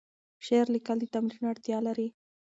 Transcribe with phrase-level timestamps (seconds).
[0.45, 2.07] شعر لیکل د تمرین اړتیا لري.